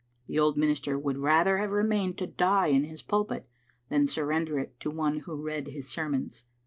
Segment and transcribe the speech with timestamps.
[0.25, 3.47] The old minister would rather have remained to die in his pulpit
[3.89, 6.45] than surrender it to one who read his sermons.